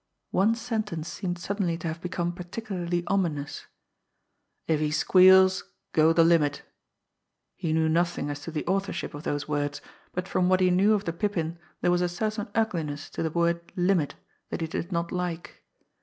[0.31, 3.67] One sentence seemed suddenly to have become particularly ominous
[4.65, 6.63] "if he squeals go the limit."
[7.55, 9.79] He knew nothing as to the authorship of those words,
[10.11, 13.29] but from what he knew of the Pippin there was a certain ugliness to the
[13.29, 14.15] word "limit"
[14.49, 15.63] that he did not like.